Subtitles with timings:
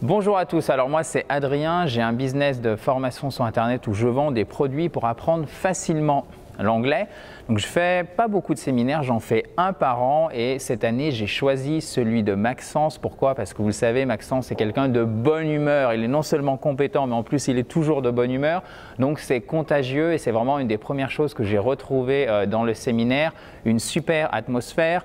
[0.00, 3.94] Bonjour à tous, alors moi c'est Adrien, j'ai un business de formation sur internet où
[3.94, 6.24] je vends des produits pour apprendre facilement
[6.60, 7.08] l'anglais.
[7.48, 11.10] Donc je fais pas beaucoup de séminaires, j'en fais un par an et cette année
[11.10, 12.96] j'ai choisi celui de Maxence.
[12.96, 13.34] Pourquoi?
[13.34, 15.92] Parce que vous le savez, Maxence est quelqu'un de bonne humeur.
[15.92, 18.62] Il est non seulement compétent mais en plus il est toujours de bonne humeur.
[19.00, 22.62] Donc c'est contagieux et c'est vraiment une des premières choses que j'ai retrouvées euh, dans
[22.62, 23.32] le séminaire.
[23.64, 25.04] Une super atmosphère,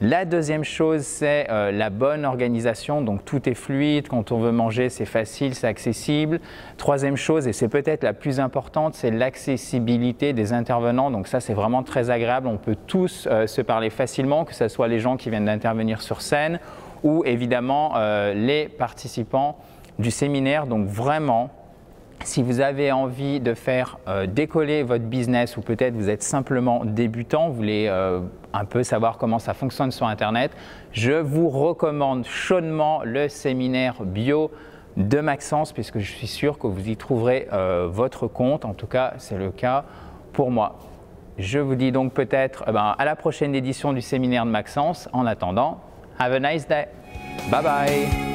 [0.00, 3.00] la deuxième chose, c'est euh, la bonne organisation.
[3.00, 4.08] Donc tout est fluide.
[4.08, 6.40] Quand on veut manger, c'est facile, c'est accessible.
[6.76, 11.10] Troisième chose, et c'est peut-être la plus importante, c'est l'accessibilité des intervenants.
[11.10, 12.48] Donc ça, c'est vraiment très agréable.
[12.48, 16.02] On peut tous euh, se parler facilement, que ce soit les gens qui viennent d'intervenir
[16.02, 16.58] sur scène
[17.04, 19.58] ou évidemment euh, les participants
[19.98, 20.66] du séminaire.
[20.66, 21.50] Donc vraiment,
[22.22, 26.84] si vous avez envie de faire euh, décoller votre business ou peut-être vous êtes simplement
[26.84, 28.20] débutant, vous voulez euh,
[28.52, 30.52] un peu savoir comment ça fonctionne sur Internet,
[30.92, 34.50] je vous recommande chaudement le séminaire bio
[34.96, 38.64] de Maxence puisque je suis sûr que vous y trouverez euh, votre compte.
[38.64, 39.84] En tout cas, c'est le cas
[40.32, 40.78] pour moi.
[41.38, 45.08] Je vous dis donc peut-être eh ben, à la prochaine édition du séminaire de Maxence.
[45.12, 45.80] En attendant,
[46.18, 46.86] have a nice day.
[47.50, 48.33] Bye bye.